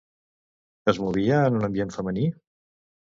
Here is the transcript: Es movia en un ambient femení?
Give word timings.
Es 0.93 0.99
movia 1.03 1.37
en 1.51 1.59
un 1.59 1.67
ambient 1.69 1.93
femení? 1.99 2.29